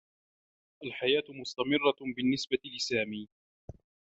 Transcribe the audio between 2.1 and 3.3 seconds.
بالنّسبة لسامي.